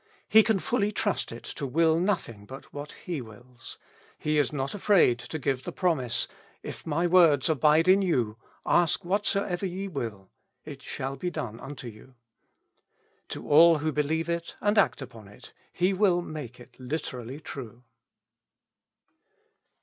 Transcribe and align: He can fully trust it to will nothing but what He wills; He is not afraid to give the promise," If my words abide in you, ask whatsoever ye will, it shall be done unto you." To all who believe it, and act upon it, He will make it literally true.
He 0.27 0.41
can 0.41 0.57
fully 0.57 0.91
trust 0.91 1.31
it 1.31 1.43
to 1.43 1.67
will 1.67 1.99
nothing 1.99 2.47
but 2.47 2.73
what 2.73 2.91
He 3.05 3.21
wills; 3.21 3.77
He 4.17 4.39
is 4.39 4.51
not 4.51 4.73
afraid 4.73 5.19
to 5.19 5.37
give 5.37 5.63
the 5.63 5.71
promise," 5.71 6.27
If 6.63 6.87
my 6.87 7.05
words 7.05 7.49
abide 7.49 7.87
in 7.87 8.01
you, 8.01 8.37
ask 8.65 9.05
whatsoever 9.05 9.67
ye 9.67 9.87
will, 9.87 10.31
it 10.65 10.81
shall 10.81 11.15
be 11.17 11.29
done 11.29 11.59
unto 11.59 11.87
you." 11.87 12.15
To 13.29 13.47
all 13.47 13.77
who 13.77 13.91
believe 13.91 14.27
it, 14.27 14.55
and 14.59 14.75
act 14.79 15.03
upon 15.03 15.27
it, 15.27 15.53
He 15.71 15.93
will 15.93 16.23
make 16.23 16.59
it 16.59 16.79
literally 16.79 17.39
true. 17.39 17.83